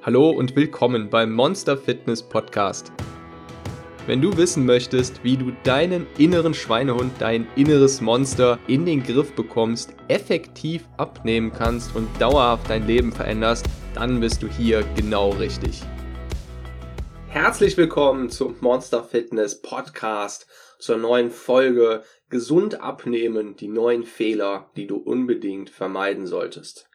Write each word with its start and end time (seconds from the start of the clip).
Hallo 0.00 0.30
und 0.30 0.54
willkommen 0.54 1.10
beim 1.10 1.32
Monster 1.32 1.76
Fitness 1.76 2.22
Podcast. 2.22 2.92
Wenn 4.06 4.22
du 4.22 4.36
wissen 4.36 4.64
möchtest, 4.64 5.24
wie 5.24 5.36
du 5.36 5.50
deinen 5.64 6.06
inneren 6.18 6.54
Schweinehund, 6.54 7.12
dein 7.18 7.48
inneres 7.56 8.00
Monster 8.00 8.60
in 8.68 8.86
den 8.86 9.02
Griff 9.02 9.32
bekommst, 9.34 9.94
effektiv 10.06 10.86
abnehmen 10.98 11.52
kannst 11.52 11.96
und 11.96 12.08
dauerhaft 12.20 12.70
dein 12.70 12.86
Leben 12.86 13.10
veränderst, 13.10 13.66
dann 13.92 14.20
bist 14.20 14.40
du 14.40 14.46
hier 14.46 14.84
genau 14.94 15.30
richtig. 15.30 15.82
Herzlich 17.26 17.76
willkommen 17.76 18.30
zum 18.30 18.54
Monster 18.60 19.02
Fitness 19.02 19.60
Podcast, 19.60 20.46
zur 20.78 20.96
neuen 20.96 21.32
Folge 21.32 22.04
Gesund 22.30 22.80
abnehmen, 22.80 23.56
die 23.56 23.68
neuen 23.68 24.04
Fehler, 24.04 24.70
die 24.76 24.86
du 24.86 24.96
unbedingt 24.96 25.70
vermeiden 25.70 26.28
solltest. 26.28 26.88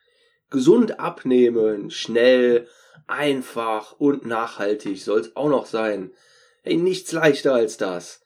Gesund 0.50 1.02
abnehmen, 1.02 1.92
schnell, 1.92 2.68
einfach 3.08 3.94
und 4.00 4.26
nachhaltig 4.26 5.02
soll 5.02 5.22
es 5.22 5.36
auch 5.36 5.50
noch 5.50 5.66
sein. 5.66 6.12
Hey, 6.62 6.78
nichts 6.78 7.12
leichter 7.12 7.54
als 7.54 7.78
das. 7.78 8.24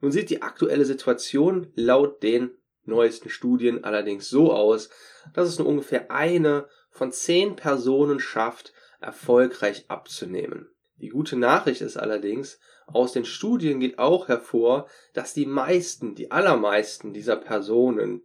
Nun 0.00 0.12
sieht 0.12 0.30
die 0.30 0.42
aktuelle 0.42 0.84
Situation 0.84 1.72
laut 1.74 2.22
den 2.22 2.50
neuesten 2.84 3.28
Studien 3.28 3.84
allerdings 3.84 4.28
so 4.28 4.52
aus, 4.52 4.88
dass 5.34 5.48
es 5.48 5.58
nur 5.58 5.68
ungefähr 5.68 6.10
eine 6.10 6.68
von 6.90 7.12
zehn 7.12 7.56
Personen 7.56 8.20
schafft, 8.20 8.72
erfolgreich 9.00 9.84
abzunehmen. 9.88 10.68
Die 10.96 11.10
gute 11.10 11.36
Nachricht 11.36 11.80
ist 11.80 11.96
allerdings, 11.96 12.58
aus 12.86 13.12
den 13.12 13.24
Studien 13.24 13.80
geht 13.80 13.98
auch 13.98 14.28
hervor, 14.28 14.88
dass 15.12 15.34
die 15.34 15.46
meisten, 15.46 16.14
die 16.14 16.30
allermeisten 16.30 17.12
dieser 17.12 17.36
Personen 17.36 18.24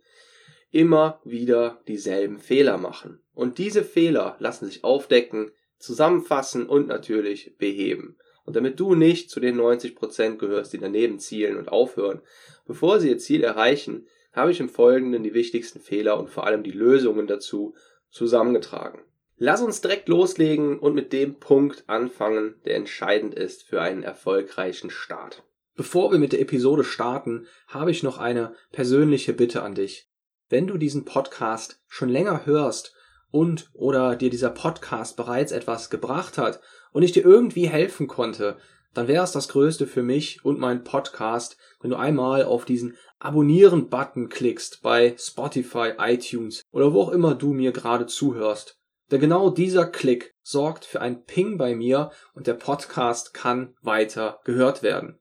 immer 0.72 1.22
wieder 1.24 1.82
dieselben 1.88 2.40
Fehler 2.40 2.78
machen. 2.78 3.22
Und 3.34 3.58
diese 3.58 3.84
Fehler 3.84 4.38
lassen 4.40 4.66
sich 4.66 4.84
aufdecken, 4.84 5.52
zusammenfassen 5.80 6.68
und 6.68 6.88
natürlich 6.88 7.58
beheben. 7.58 8.18
Und 8.46 8.56
damit 8.56 8.80
du 8.80 8.96
nicht 8.96 9.30
zu 9.30 9.40
den 9.40 9.60
90% 9.60 10.38
gehörst, 10.38 10.74
die 10.74 10.78
daneben 10.78 11.20
zielen 11.20 11.58
und 11.58 11.70
aufhören, 11.70 12.22
bevor 12.66 13.00
sie 13.00 13.10
ihr 13.10 13.18
Ziel 13.18 13.44
erreichen, 13.44 14.08
habe 14.34 14.52
ich 14.52 14.60
im 14.60 14.70
Folgenden 14.70 15.24
die 15.24 15.34
wichtigsten 15.34 15.80
Fehler 15.80 16.20
und 16.20 16.30
vor 16.30 16.46
allem 16.46 16.64
die 16.64 16.72
Lösungen 16.72 17.28
dazu 17.28 17.76
zusammengetragen. 18.10 19.02
Lass 19.38 19.62
uns 19.62 19.82
direkt 19.82 20.10
loslegen 20.10 20.80
und 20.80 20.94
mit 20.94 21.12
dem 21.12 21.40
Punkt 21.40 21.84
anfangen, 21.88 22.56
der 22.66 22.76
entscheidend 22.76 23.34
ist 23.34 23.64
für 23.64 23.82
einen 23.82 24.04
erfolgreichen 24.04 24.90
Start. 24.90 25.44
Bevor 25.76 26.12
wir 26.12 26.20
mit 26.20 26.34
der 26.34 26.42
Episode 26.42 26.84
starten, 26.84 27.48
habe 27.68 27.92
ich 27.92 28.04
noch 28.04 28.20
eine 28.20 28.56
persönliche 28.72 29.34
Bitte 29.34 29.64
an 29.64 29.74
dich. 29.74 30.08
Wenn 30.50 30.68
du 30.68 30.78
diesen 30.78 31.04
Podcast 31.04 31.82
schon 31.88 32.10
länger 32.10 32.46
hörst 32.46 32.96
und 33.34 33.72
oder 33.74 34.16
dir 34.16 34.30
dieser 34.30 34.52
Podcast 34.52 35.18
bereits 35.18 35.52
etwas 35.52 35.90
gebracht 35.90 36.38
hat 36.38 36.62
und 36.92 37.02
ich 37.02 37.14
dir 37.14 37.26
irgendwie 37.26 37.68
helfen 37.68 38.08
konnte, 38.08 38.58
dann 38.94 39.08
wäre 39.08 39.24
es 39.24 39.32
das 39.32 39.48
Größte 39.48 39.88
für 39.88 40.04
mich 40.04 40.46
und 40.46 40.60
meinen 40.60 40.84
Podcast, 40.84 41.58
wenn 41.82 41.90
du 41.90 41.98
einmal 41.98 42.46
auf 42.46 42.64
diesen 42.64 42.96
Abonnieren-Button 43.18 44.30
klickst 44.30 44.84
bei 44.84 45.16
Spotify, 45.18 45.94
iTunes 45.98 46.62
oder 46.72 46.94
wo 46.94 47.02
auch 47.02 47.10
immer 47.10 47.34
du 47.34 47.54
mir 47.54 47.72
gerade 47.72 48.06
zuhörst. 48.06 48.78
Denn 49.10 49.20
genau 49.20 49.50
dieser 49.50 49.88
Klick 49.88 50.36
sorgt 50.44 50.86
für 50.86 51.02
ein 51.02 51.26
Ping 51.26 51.58
bei 51.58 51.76
mir 51.76 52.12
und 52.36 52.46
der 52.46 52.54
Podcast 52.54 53.34
kann 53.34 53.76
weiter 53.82 54.42
gehört 54.46 54.84
werden. 54.84 55.20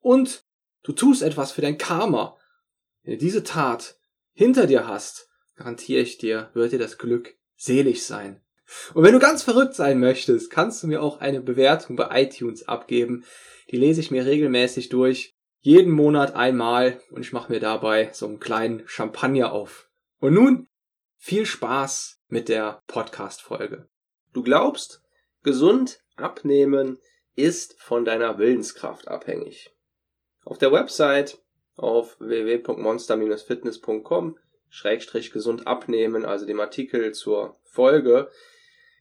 Und 0.00 0.44
du 0.82 0.92
tust 0.92 1.22
etwas 1.22 1.50
für 1.50 1.62
dein 1.62 1.78
Karma. 1.78 2.36
Wenn 3.04 3.14
du 3.14 3.18
diese 3.18 3.42
Tat 3.42 3.96
hinter 4.34 4.66
dir 4.66 4.86
hast, 4.86 5.30
garantiere 5.56 6.02
ich 6.02 6.18
dir, 6.18 6.50
wird 6.52 6.72
dir 6.72 6.78
das 6.78 6.98
Glück 6.98 7.38
selig 7.64 8.04
sein. 8.04 8.40
Und 8.94 9.04
wenn 9.04 9.12
du 9.12 9.18
ganz 9.18 9.42
verrückt 9.42 9.74
sein 9.74 10.00
möchtest, 10.00 10.50
kannst 10.50 10.82
du 10.82 10.86
mir 10.86 11.02
auch 11.02 11.20
eine 11.20 11.40
Bewertung 11.40 11.96
bei 11.96 12.22
iTunes 12.22 12.66
abgeben. 12.66 13.24
Die 13.70 13.76
lese 13.76 14.00
ich 14.00 14.10
mir 14.10 14.24
regelmäßig 14.26 14.88
durch. 14.88 15.34
Jeden 15.60 15.92
Monat 15.92 16.34
einmal 16.34 17.00
und 17.10 17.20
ich 17.22 17.32
mache 17.32 17.52
mir 17.52 17.60
dabei 17.60 18.10
so 18.12 18.26
einen 18.26 18.40
kleinen 18.40 18.82
Champagner 18.86 19.52
auf. 19.52 19.88
Und 20.18 20.34
nun 20.34 20.68
viel 21.16 21.46
Spaß 21.46 22.18
mit 22.28 22.50
der 22.50 22.82
Podcast-Folge. 22.86 23.88
Du 24.34 24.42
glaubst, 24.42 25.00
gesund 25.42 26.00
abnehmen 26.16 26.98
ist 27.34 27.80
von 27.80 28.04
deiner 28.04 28.36
Willenskraft 28.38 29.08
abhängig. 29.08 29.70
Auf 30.44 30.58
der 30.58 30.70
Website 30.72 31.38
auf 31.76 32.20
www.monster-fitness.com 32.20 34.38
Schrägstrich 34.74 35.30
gesund 35.30 35.68
abnehmen, 35.68 36.24
also 36.24 36.46
dem 36.46 36.58
Artikel 36.58 37.12
zur 37.12 37.56
Folge, 37.62 38.28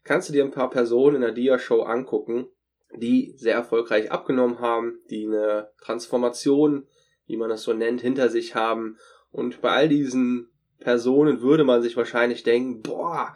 kannst 0.03 0.29
du 0.29 0.33
dir 0.33 0.43
ein 0.43 0.51
paar 0.51 0.69
Personen 0.69 1.15
in 1.15 1.21
der 1.23 1.31
Dia-Show 1.31 1.81
angucken, 1.81 2.47
die 2.95 3.33
sehr 3.37 3.55
erfolgreich 3.55 4.11
abgenommen 4.11 4.59
haben, 4.59 5.01
die 5.09 5.25
eine 5.25 5.71
Transformation, 5.81 6.87
wie 7.25 7.37
man 7.37 7.49
das 7.49 7.63
so 7.63 7.73
nennt, 7.73 8.01
hinter 8.01 8.29
sich 8.29 8.53
haben. 8.53 8.99
Und 9.31 9.61
bei 9.61 9.71
all 9.71 9.89
diesen 9.89 10.51
Personen 10.77 11.41
würde 11.41 11.63
man 11.63 11.81
sich 11.81 11.97
wahrscheinlich 11.97 12.43
denken, 12.43 12.83
boah, 12.83 13.35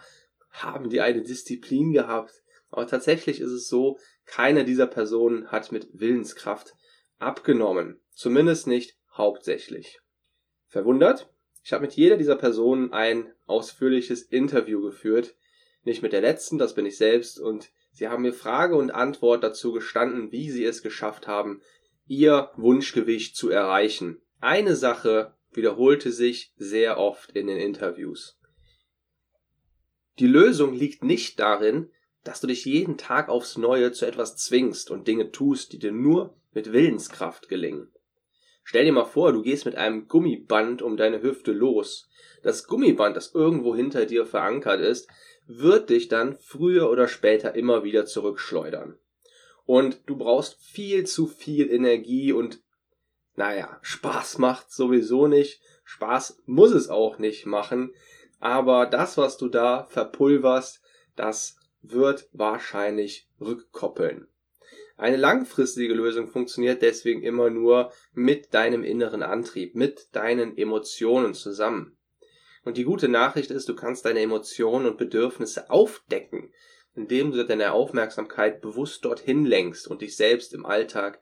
haben 0.51 0.89
die 0.91 1.01
eine 1.01 1.23
Disziplin 1.23 1.91
gehabt. 1.91 2.43
Aber 2.69 2.85
tatsächlich 2.85 3.41
ist 3.41 3.51
es 3.51 3.67
so, 3.67 3.97
keine 4.27 4.63
dieser 4.63 4.85
Personen 4.85 5.47
hat 5.47 5.71
mit 5.71 5.89
Willenskraft 5.93 6.75
abgenommen. 7.17 7.99
Zumindest 8.11 8.67
nicht 8.67 8.95
hauptsächlich. 9.11 10.01
Verwundert? 10.67 11.31
Ich 11.67 11.73
habe 11.73 11.81
mit 11.81 11.97
jeder 11.97 12.15
dieser 12.15 12.37
Personen 12.37 12.93
ein 12.93 13.33
ausführliches 13.45 14.21
Interview 14.21 14.81
geführt. 14.81 15.35
Nicht 15.83 16.01
mit 16.01 16.13
der 16.13 16.21
letzten, 16.21 16.57
das 16.57 16.73
bin 16.73 16.85
ich 16.85 16.95
selbst, 16.95 17.41
und 17.41 17.71
sie 17.91 18.07
haben 18.07 18.21
mir 18.21 18.31
Frage 18.31 18.77
und 18.77 18.91
Antwort 18.91 19.43
dazu 19.43 19.73
gestanden, 19.73 20.31
wie 20.31 20.49
sie 20.49 20.63
es 20.63 20.81
geschafft 20.81 21.27
haben, 21.27 21.59
ihr 22.07 22.51
Wunschgewicht 22.55 23.35
zu 23.35 23.49
erreichen. 23.49 24.21
Eine 24.39 24.77
Sache 24.77 25.33
wiederholte 25.51 26.13
sich 26.13 26.53
sehr 26.55 26.97
oft 26.97 27.31
in 27.31 27.47
den 27.47 27.57
Interviews. 27.57 28.39
Die 30.19 30.27
Lösung 30.27 30.73
liegt 30.73 31.03
nicht 31.03 31.37
darin, 31.37 31.89
dass 32.23 32.39
du 32.39 32.47
dich 32.47 32.63
jeden 32.63 32.97
Tag 32.97 33.27
aufs 33.27 33.57
Neue 33.57 33.91
zu 33.91 34.05
etwas 34.05 34.37
zwingst 34.37 34.89
und 34.89 35.05
Dinge 35.05 35.33
tust, 35.33 35.73
die 35.73 35.79
dir 35.79 35.91
nur 35.91 36.33
mit 36.53 36.71
Willenskraft 36.71 37.49
gelingen. 37.49 37.91
Stell 38.69 38.83
dir 38.83 38.91
mal 38.91 39.05
vor, 39.05 39.31
du 39.31 39.43
gehst 39.43 39.63
mit 39.63 39.77
einem 39.77 40.09
Gummiband 40.09 40.81
um 40.81 40.97
deine 40.97 41.21
Hüfte 41.21 41.53
los. 41.53 42.09
Das 42.43 42.67
Gummiband, 42.67 43.15
das 43.15 43.33
irgendwo 43.33 43.73
hinter 43.73 44.05
dir 44.05 44.25
verankert 44.25 44.81
ist, 44.81 45.07
wird 45.45 45.89
dich 45.89 46.09
dann 46.09 46.35
früher 46.35 46.89
oder 46.89 47.07
später 47.07 47.55
immer 47.55 47.85
wieder 47.85 48.05
zurückschleudern. 48.05 48.99
Und 49.63 50.01
du 50.05 50.17
brauchst 50.17 50.59
viel 50.59 51.05
zu 51.05 51.27
viel 51.27 51.71
Energie 51.71 52.33
und 52.33 52.61
naja, 53.35 53.79
Spaß 53.83 54.37
macht 54.39 54.69
sowieso 54.69 55.27
nicht. 55.27 55.61
Spaß 55.85 56.43
muss 56.45 56.71
es 56.71 56.89
auch 56.89 57.19
nicht 57.19 57.45
machen. 57.45 57.93
Aber 58.41 58.85
das, 58.85 59.17
was 59.17 59.37
du 59.37 59.47
da 59.47 59.85
verpulverst, 59.85 60.81
das 61.15 61.55
wird 61.81 62.27
wahrscheinlich 62.33 63.29
rückkoppeln. 63.39 64.27
Eine 64.97 65.17
langfristige 65.17 65.93
Lösung 65.93 66.27
funktioniert 66.27 66.81
deswegen 66.81 67.21
immer 67.21 67.51
nur 67.51 67.91
mit 68.13 68.55
deinem 68.55 68.83
inneren 68.83 69.21
Antrieb, 69.21 69.75
mit 69.75 70.07
deinen 70.13 70.57
Emotionen 70.57 71.35
zusammen. 71.35 71.97
Und 72.63 72.77
die 72.77 72.83
gute 72.83 73.07
Nachricht 73.07 73.51
ist, 73.51 73.69
du 73.69 73.75
kannst 73.75 74.05
deine 74.05 74.21
Emotionen 74.21 74.87
und 74.87 74.97
Bedürfnisse 74.97 75.69
aufdecken, 75.69 76.51
indem 76.95 77.31
du 77.31 77.45
deine 77.45 77.73
Aufmerksamkeit 77.73 78.59
bewusst 78.59 79.05
dorthin 79.05 79.45
lenkst 79.45 79.87
und 79.87 80.01
dich 80.01 80.17
selbst 80.17 80.55
im 80.55 80.65
Alltag 80.65 81.21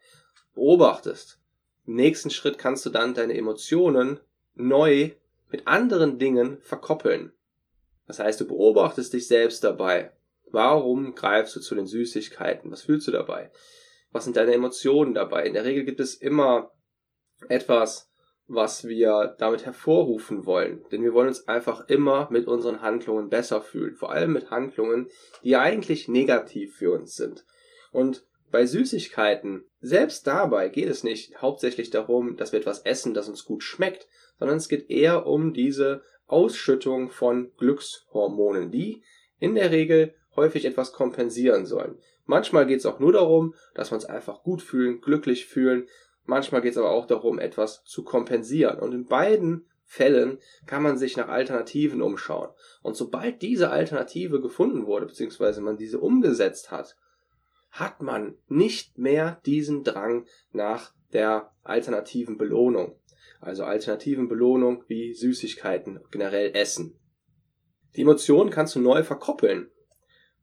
beobachtest. 0.53 1.41
Im 1.85 1.95
nächsten 1.95 2.29
Schritt 2.29 2.57
kannst 2.57 2.85
du 2.85 2.89
dann 2.89 3.13
deine 3.13 3.35
Emotionen 3.35 4.21
neu 4.55 5.11
mit 5.51 5.67
anderen 5.67 6.17
Dingen 6.17 6.59
verkoppeln. 6.61 7.33
Das 8.07 8.19
heißt, 8.19 8.39
du 8.39 8.47
beobachtest 8.47 9.11
dich 9.11 9.27
selbst 9.27 9.65
dabei 9.65 10.14
Warum 10.55 11.15
greifst 11.15 11.53
du 11.57 11.59
zu 11.59 11.75
den 11.75 11.85
Süßigkeiten? 11.85 12.71
Was 12.71 12.83
fühlst 12.83 13.05
du 13.09 13.11
dabei? 13.11 13.51
Was 14.13 14.23
sind 14.23 14.37
deine 14.37 14.53
Emotionen 14.53 15.13
dabei? 15.13 15.45
In 15.45 15.53
der 15.53 15.65
Regel 15.65 15.83
gibt 15.83 15.99
es 15.99 16.15
immer 16.15 16.71
etwas, 17.49 18.09
was 18.47 18.87
wir 18.87 19.35
damit 19.37 19.65
hervorrufen 19.65 20.45
wollen. 20.45 20.85
Denn 20.93 21.03
wir 21.03 21.13
wollen 21.13 21.27
uns 21.27 21.49
einfach 21.49 21.89
immer 21.89 22.29
mit 22.31 22.47
unseren 22.47 22.81
Handlungen 22.81 23.27
besser 23.27 23.61
fühlen. 23.61 23.97
Vor 23.97 24.13
allem 24.13 24.31
mit 24.31 24.49
Handlungen, 24.49 25.09
die 25.43 25.57
eigentlich 25.57 26.07
negativ 26.07 26.77
für 26.77 26.93
uns 26.93 27.15
sind. 27.15 27.45
Und 27.91 28.25
bei 28.49 28.65
Süßigkeiten, 28.65 29.65
selbst 29.81 30.25
dabei 30.25 30.69
geht 30.69 30.87
es 30.87 31.03
nicht 31.03 31.41
hauptsächlich 31.41 31.89
darum, 31.89 32.37
dass 32.37 32.53
wir 32.53 32.61
etwas 32.61 32.79
essen, 32.85 33.13
das 33.13 33.27
uns 33.27 33.43
gut 33.43 33.61
schmeckt, 33.61 34.07
sondern 34.39 34.55
es 34.55 34.69
geht 34.69 34.89
eher 34.89 35.27
um 35.27 35.53
diese 35.53 36.01
Ausschüttung 36.27 37.09
von 37.09 37.51
Glückshormonen, 37.57 38.71
die 38.71 39.03
in 39.37 39.55
der 39.55 39.71
Regel 39.71 40.15
häufig 40.35 40.65
etwas 40.65 40.93
kompensieren 40.93 41.65
sollen. 41.65 41.97
Manchmal 42.25 42.65
geht 42.65 42.79
es 42.79 42.85
auch 42.85 42.99
nur 42.99 43.13
darum, 43.13 43.53
dass 43.73 43.91
wir 43.91 43.95
uns 43.95 44.05
einfach 44.05 44.43
gut 44.43 44.61
fühlen, 44.61 45.01
glücklich 45.01 45.45
fühlen. 45.45 45.87
Manchmal 46.25 46.61
geht 46.61 46.71
es 46.71 46.77
aber 46.77 46.91
auch 46.91 47.05
darum, 47.05 47.39
etwas 47.39 47.83
zu 47.83 48.03
kompensieren. 48.03 48.79
Und 48.79 48.93
in 48.93 49.05
beiden 49.05 49.67
Fällen 49.83 50.39
kann 50.65 50.81
man 50.81 50.97
sich 50.97 51.15
nach 51.15 51.29
Alternativen 51.29 52.01
umschauen. 52.01 52.49
Und 52.81 52.95
sobald 52.97 53.41
diese 53.41 53.69
Alternative 53.69 54.41
gefunden 54.41 54.87
wurde, 54.87 55.05
beziehungsweise 55.05 55.61
man 55.61 55.77
diese 55.77 55.99
umgesetzt 55.99 56.71
hat, 56.71 56.97
hat 57.69 58.01
man 58.01 58.37
nicht 58.47 58.97
mehr 58.97 59.39
diesen 59.45 59.83
Drang 59.83 60.25
nach 60.51 60.93
der 61.13 61.51
alternativen 61.63 62.37
Belohnung. 62.37 62.99
Also 63.41 63.63
alternativen 63.63 64.27
Belohnung 64.27 64.83
wie 64.87 65.13
Süßigkeiten, 65.13 65.99
generell 66.09 66.55
Essen. 66.55 66.99
Die 67.95 68.01
Emotionen 68.01 68.49
kannst 68.49 68.75
du 68.75 68.79
neu 68.79 69.03
verkoppeln. 69.03 69.69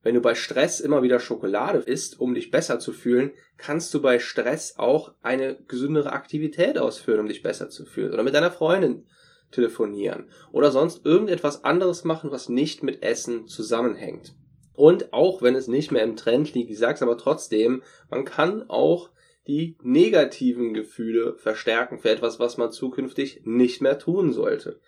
Wenn 0.02 0.14
du 0.16 0.20
bei 0.20 0.34
Stress 0.34 0.80
immer 0.80 1.02
wieder 1.02 1.20
Schokolade 1.20 1.78
isst, 1.78 2.18
um 2.20 2.34
dich 2.34 2.50
besser 2.50 2.80
zu 2.80 2.92
fühlen, 2.92 3.30
kannst 3.56 3.94
du 3.94 4.02
bei 4.02 4.18
Stress 4.18 4.74
auch 4.76 5.14
eine 5.22 5.56
gesündere 5.68 6.12
Aktivität 6.12 6.76
ausführen, 6.76 7.20
um 7.20 7.28
dich 7.28 7.42
besser 7.42 7.70
zu 7.70 7.86
fühlen. 7.86 8.12
Oder 8.12 8.24
mit 8.24 8.34
deiner 8.34 8.50
Freundin 8.50 9.06
telefonieren. 9.52 10.30
Oder 10.50 10.72
sonst 10.72 11.06
irgendetwas 11.06 11.62
anderes 11.62 12.04
machen, 12.04 12.32
was 12.32 12.48
nicht 12.48 12.82
mit 12.82 13.02
Essen 13.02 13.46
zusammenhängt. 13.46 14.34
Und 14.74 15.12
auch 15.12 15.42
wenn 15.42 15.54
es 15.54 15.68
nicht 15.68 15.92
mehr 15.92 16.02
im 16.02 16.16
Trend 16.16 16.52
liegt, 16.54 16.70
ich 16.70 16.78
sag's 16.78 17.02
aber 17.02 17.18
trotzdem, 17.18 17.82
man 18.10 18.24
kann 18.24 18.68
auch 18.68 19.10
die 19.46 19.76
negativen 19.82 20.72
Gefühle 20.72 21.36
verstärken 21.36 21.98
für 21.98 22.10
etwas, 22.10 22.40
was 22.40 22.56
man 22.56 22.72
zukünftig 22.72 23.42
nicht 23.44 23.80
mehr 23.80 23.98
tun 23.98 24.32
sollte. 24.32 24.80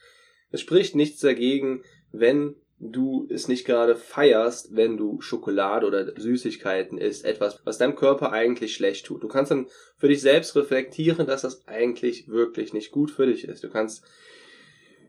Es 0.51 0.61
spricht 0.61 0.95
nichts 0.95 1.21
dagegen, 1.21 1.83
wenn 2.13 2.57
du 2.79 3.27
es 3.31 3.49
nicht 3.49 3.65
gerade 3.65 3.97
feierst, 3.97 4.75
wenn 4.75 4.97
du 4.97 5.21
Schokolade 5.21 5.87
oder 5.87 6.13
Süßigkeiten 6.21 6.99
isst, 6.99 7.25
etwas, 7.25 7.61
was 7.65 7.79
deinem 7.79 7.95
Körper 7.95 8.33
eigentlich 8.33 8.75
schlecht 8.75 9.07
tut. 9.07 9.23
Du 9.23 9.29
kannst 9.29 9.51
dann 9.51 9.69
für 9.97 10.09
dich 10.09 10.21
selbst 10.21 10.55
reflektieren, 10.57 11.27
dass 11.27 11.43
das 11.43 11.67
eigentlich 11.67 12.29
wirklich 12.29 12.73
nicht 12.73 12.91
gut 12.91 13.11
für 13.11 13.27
dich 13.27 13.45
ist. 13.45 13.65
Du 13.65 13.71
kannst 13.71 14.05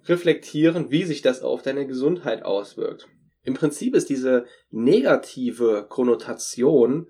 reflektieren, 0.06 0.92
wie 0.92 1.04
sich 1.04 1.22
das 1.22 1.42
auf 1.42 1.64
deine 1.64 1.88
Gesundheit 1.88 2.44
auswirkt. 2.44 3.08
Im 3.44 3.54
Prinzip 3.54 3.96
ist 3.96 4.10
diese 4.10 4.46
negative 4.72 5.86
Konnotation 5.90 7.10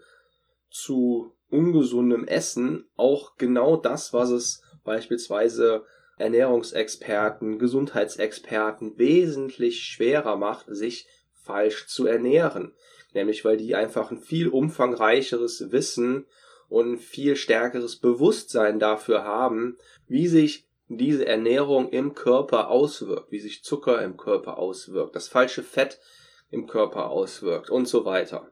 zu 0.69 1.31
ungesundem 1.49 2.27
Essen 2.27 2.85
auch 2.95 3.37
genau 3.37 3.77
das, 3.77 4.13
was 4.13 4.29
es 4.29 4.61
beispielsweise 4.83 5.83
Ernährungsexperten, 6.17 7.59
Gesundheitsexperten 7.59 8.97
wesentlich 8.97 9.83
schwerer 9.83 10.37
macht, 10.37 10.65
sich 10.69 11.07
falsch 11.33 11.87
zu 11.87 12.07
ernähren. 12.07 12.73
Nämlich 13.13 13.45
weil 13.45 13.57
die 13.57 13.75
einfach 13.75 14.11
ein 14.11 14.19
viel 14.19 14.49
umfangreicheres 14.49 15.71
Wissen 15.71 16.25
und 16.69 16.93
ein 16.93 16.97
viel 16.97 17.35
stärkeres 17.35 17.97
Bewusstsein 17.97 18.79
dafür 18.79 19.23
haben, 19.23 19.77
wie 20.07 20.27
sich 20.27 20.67
diese 20.87 21.25
Ernährung 21.25 21.89
im 21.89 22.13
Körper 22.13 22.69
auswirkt, 22.69 23.31
wie 23.31 23.39
sich 23.39 23.63
Zucker 23.63 24.01
im 24.01 24.17
Körper 24.17 24.57
auswirkt, 24.57 25.15
das 25.15 25.27
falsche 25.27 25.63
Fett 25.63 25.99
im 26.49 26.67
Körper 26.67 27.09
auswirkt 27.09 27.69
und 27.69 27.87
so 27.87 28.05
weiter. 28.05 28.51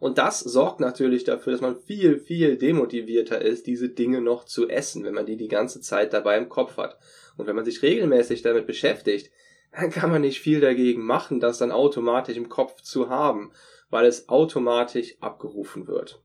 Und 0.00 0.16
das 0.16 0.40
sorgt 0.40 0.80
natürlich 0.80 1.24
dafür, 1.24 1.52
dass 1.52 1.60
man 1.60 1.78
viel, 1.78 2.18
viel 2.18 2.56
demotivierter 2.56 3.40
ist, 3.40 3.66
diese 3.66 3.90
Dinge 3.90 4.22
noch 4.22 4.44
zu 4.44 4.68
essen, 4.68 5.04
wenn 5.04 5.12
man 5.12 5.26
die 5.26 5.36
die 5.36 5.48
ganze 5.48 5.82
Zeit 5.82 6.14
dabei 6.14 6.38
im 6.38 6.48
Kopf 6.48 6.78
hat. 6.78 6.98
Und 7.36 7.46
wenn 7.46 7.54
man 7.54 7.66
sich 7.66 7.82
regelmäßig 7.82 8.40
damit 8.40 8.66
beschäftigt, 8.66 9.30
dann 9.72 9.90
kann 9.90 10.10
man 10.10 10.22
nicht 10.22 10.40
viel 10.40 10.60
dagegen 10.60 11.04
machen, 11.04 11.38
das 11.38 11.58
dann 11.58 11.70
automatisch 11.70 12.38
im 12.38 12.48
Kopf 12.48 12.80
zu 12.80 13.10
haben, 13.10 13.52
weil 13.90 14.06
es 14.06 14.30
automatisch 14.30 15.16
abgerufen 15.20 15.86
wird. 15.86 16.22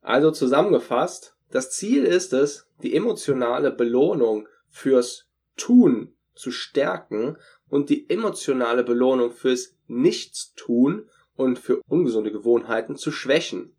Also 0.00 0.30
zusammengefasst, 0.30 1.36
das 1.50 1.70
Ziel 1.70 2.04
ist 2.04 2.32
es, 2.32 2.68
die 2.82 2.96
emotionale 2.96 3.70
Belohnung 3.70 4.48
fürs 4.70 5.28
Tun 5.56 6.14
zu 6.34 6.50
stärken 6.50 7.36
und 7.68 7.90
die 7.90 8.08
emotionale 8.08 8.82
Belohnung 8.82 9.30
fürs 9.30 9.76
Nichtstun 9.88 11.10
und 11.38 11.58
für 11.58 11.80
ungesunde 11.88 12.32
Gewohnheiten 12.32 12.96
zu 12.96 13.12
schwächen. 13.12 13.72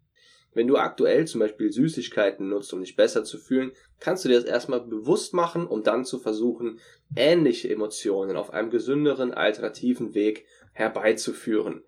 Wenn 0.54 0.68
du 0.68 0.78
aktuell 0.78 1.28
zum 1.28 1.40
Beispiel 1.42 1.72
Süßigkeiten 1.72 2.48
nutzt, 2.48 2.74
um 2.74 2.80
dich 2.80 2.96
besser 2.96 3.24
zu 3.24 3.38
fühlen, 3.38 3.74
kannst 4.00 4.24
du 4.24 4.30
dir 4.30 4.36
das 4.36 4.46
erstmal 4.46 4.82
bewusst 4.82 5.34
machen, 5.34 5.68
um 5.68 5.84
dann 5.84 6.06
zu 6.06 6.20
versuchen, 6.20 6.80
ähnliche 7.16 7.70
Emotionen 7.70 8.38
auf 8.38 8.52
einem 8.52 8.72
gesünderen, 8.72 9.34
alternativen 9.34 10.16
Weg 10.16 10.46
herbeizuführen. 10.72 11.84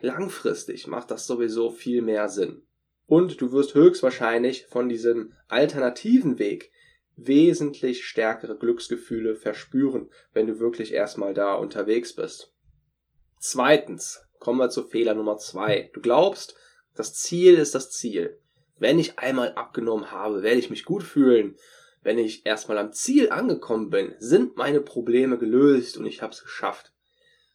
Langfristig 0.00 0.88
macht 0.88 1.10
das 1.12 1.26
sowieso 1.26 1.70
viel 1.70 2.02
mehr 2.02 2.28
Sinn. 2.28 2.66
Und 3.06 3.40
du 3.40 3.52
wirst 3.52 3.74
höchstwahrscheinlich 3.74 4.66
von 4.66 4.88
diesem 4.88 5.34
alternativen 5.48 6.40
Weg 6.40 6.72
wesentlich 7.14 8.04
stärkere 8.04 8.58
Glücksgefühle 8.58 9.36
verspüren, 9.36 10.10
wenn 10.32 10.48
du 10.48 10.58
wirklich 10.58 10.92
erstmal 10.92 11.32
da 11.32 11.54
unterwegs 11.54 12.14
bist. 12.14 12.52
Zweitens, 13.38 14.20
kommen 14.42 14.58
wir 14.58 14.70
zu 14.70 14.82
Fehler 14.82 15.14
Nummer 15.14 15.38
zwei. 15.38 15.88
Du 15.92 16.00
glaubst, 16.00 16.56
das 16.96 17.14
Ziel 17.14 17.54
ist 17.54 17.76
das 17.76 17.92
Ziel. 17.92 18.40
Wenn 18.76 18.98
ich 18.98 19.20
einmal 19.20 19.52
abgenommen 19.52 20.10
habe, 20.10 20.42
werde 20.42 20.58
ich 20.58 20.68
mich 20.68 20.84
gut 20.84 21.04
fühlen. 21.04 21.56
Wenn 22.02 22.18
ich 22.18 22.44
erstmal 22.44 22.78
am 22.78 22.92
Ziel 22.92 23.30
angekommen 23.30 23.88
bin, 23.88 24.16
sind 24.18 24.56
meine 24.56 24.80
Probleme 24.80 25.38
gelöst 25.38 25.96
und 25.96 26.06
ich 26.06 26.22
habe 26.22 26.32
es 26.32 26.42
geschafft. 26.42 26.92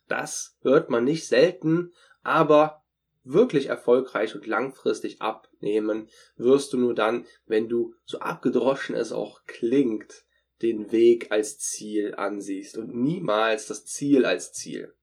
Das 0.07 0.55
hört 0.61 0.89
man 0.89 1.03
nicht 1.03 1.27
selten, 1.27 1.91
aber 2.23 2.85
wirklich 3.25 3.65
erfolgreich 3.65 4.33
und 4.33 4.47
langfristig 4.47 5.21
abnehmen 5.21 6.07
wirst 6.37 6.71
du 6.71 6.77
nur 6.77 6.95
dann, 6.95 7.25
wenn 7.47 7.67
du, 7.67 7.95
so 8.05 8.19
abgedroschen 8.19 8.95
es 8.95 9.11
auch 9.11 9.41
klingt, 9.45 10.23
den 10.61 10.93
Weg 10.93 11.33
als 11.33 11.59
Ziel 11.59 12.15
ansiehst 12.15 12.77
und 12.77 12.95
niemals 12.95 13.67
das 13.67 13.85
Ziel 13.85 14.25
als 14.25 14.53
Ziel. 14.53 14.93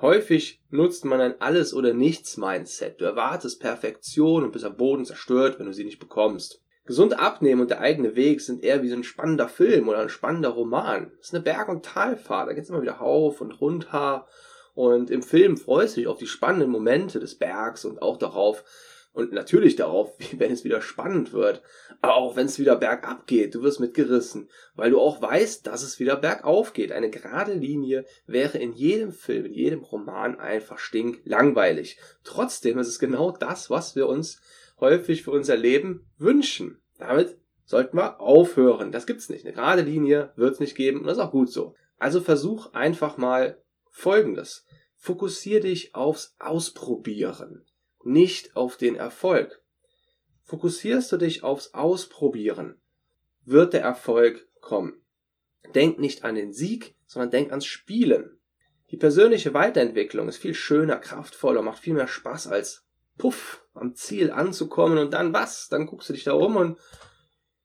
Häufig 0.00 0.60
nutzt 0.70 1.04
man 1.04 1.20
ein 1.20 1.40
Alles- 1.40 1.74
oder 1.74 1.92
Nichts-Mindset. 1.92 3.00
Du 3.00 3.04
erwartest 3.04 3.60
Perfektion 3.60 4.44
und 4.44 4.52
bist 4.52 4.64
am 4.64 4.76
Boden 4.76 5.04
zerstört, 5.04 5.58
wenn 5.58 5.66
du 5.66 5.72
sie 5.72 5.84
nicht 5.84 5.98
bekommst. 5.98 6.62
Gesund 6.84 7.18
abnehmen 7.18 7.60
und 7.60 7.70
der 7.70 7.80
eigene 7.80 8.16
Weg 8.16 8.40
sind 8.40 8.64
eher 8.64 8.82
wie 8.82 8.88
so 8.88 8.96
ein 8.96 9.04
spannender 9.04 9.48
Film 9.48 9.88
oder 9.88 9.98
ein 9.98 10.08
spannender 10.08 10.50
Roman. 10.50 11.12
Das 11.18 11.28
ist 11.28 11.34
eine 11.34 11.44
Berg- 11.44 11.68
und 11.68 11.84
Talfahrt. 11.84 12.48
Da 12.48 12.54
geht's 12.54 12.70
immer 12.70 12.80
wieder 12.80 12.94
rauf 12.94 13.40
und 13.40 13.60
runter. 13.60 14.26
Und 14.74 15.10
im 15.10 15.22
Film 15.22 15.56
freust 15.56 15.96
du 15.96 16.00
dich 16.00 16.08
auf 16.08 16.18
die 16.18 16.26
spannenden 16.26 16.70
Momente 16.70 17.20
des 17.20 17.36
Bergs 17.36 17.84
und 17.84 18.00
auch 18.00 18.16
darauf, 18.16 18.64
und 19.12 19.32
natürlich 19.32 19.76
darauf, 19.76 20.16
wenn 20.38 20.52
es 20.52 20.64
wieder 20.64 20.80
spannend 20.80 21.32
wird. 21.32 21.62
Auch 22.02 22.36
wenn 22.36 22.46
es 22.46 22.58
wieder 22.58 22.76
bergab 22.76 23.26
geht, 23.26 23.54
du 23.54 23.62
wirst 23.62 23.80
mitgerissen, 23.80 24.48
weil 24.74 24.90
du 24.90 25.00
auch 25.00 25.20
weißt, 25.20 25.66
dass 25.66 25.82
es 25.82 25.98
wieder 25.98 26.16
bergauf 26.16 26.72
geht. 26.72 26.92
Eine 26.92 27.10
gerade 27.10 27.52
Linie 27.52 28.04
wäre 28.26 28.58
in 28.58 28.72
jedem 28.72 29.10
Film, 29.12 29.46
in 29.46 29.54
jedem 29.54 29.82
Roman 29.82 30.38
einfach 30.38 30.78
stinklangweilig. 30.78 31.98
Trotzdem 32.22 32.78
ist 32.78 32.88
es 32.88 32.98
genau 32.98 33.32
das, 33.32 33.70
was 33.70 33.96
wir 33.96 34.06
uns 34.06 34.40
häufig 34.78 35.24
für 35.24 35.32
unser 35.32 35.56
Leben 35.56 36.06
wünschen. 36.18 36.80
Damit 36.98 37.36
sollten 37.64 37.96
wir 37.96 38.20
aufhören. 38.20 38.92
Das 38.92 39.06
gibt's 39.06 39.28
nicht. 39.28 39.44
Eine 39.44 39.54
gerade 39.54 39.82
Linie 39.82 40.32
wird's 40.36 40.60
nicht 40.60 40.76
geben 40.76 41.00
und 41.00 41.06
das 41.06 41.18
ist 41.18 41.22
auch 41.22 41.32
gut 41.32 41.50
so. 41.50 41.74
Also 41.98 42.20
versuch 42.20 42.72
einfach 42.74 43.16
mal 43.16 43.60
Folgendes. 43.90 44.64
Fokussier 44.94 45.60
dich 45.60 45.94
aufs 45.94 46.36
Ausprobieren 46.38 47.64
nicht 48.04 48.56
auf 48.56 48.76
den 48.76 48.96
Erfolg. 48.96 49.62
Fokussierst 50.44 51.12
du 51.12 51.16
dich 51.16 51.42
aufs 51.42 51.74
Ausprobieren, 51.74 52.80
wird 53.44 53.74
der 53.74 53.82
Erfolg 53.82 54.48
kommen. 54.60 55.02
Denk 55.74 55.98
nicht 55.98 56.24
an 56.24 56.34
den 56.34 56.52
Sieg, 56.52 56.96
sondern 57.06 57.30
denk 57.30 57.50
ans 57.50 57.66
Spielen. 57.66 58.38
Die 58.90 58.96
persönliche 58.96 59.52
Weiterentwicklung 59.52 60.28
ist 60.28 60.38
viel 60.38 60.54
schöner, 60.54 60.96
kraftvoller, 60.96 61.60
macht 61.60 61.80
viel 61.80 61.92
mehr 61.94 62.08
Spaß 62.08 62.46
als 62.46 62.86
puff 63.18 63.62
am 63.74 63.94
Ziel 63.94 64.30
anzukommen 64.30 64.98
und 64.98 65.12
dann 65.12 65.34
was? 65.34 65.68
Dann 65.68 65.86
guckst 65.86 66.08
du 66.08 66.14
dich 66.14 66.24
da 66.24 66.32
um 66.32 66.56
und 66.56 66.78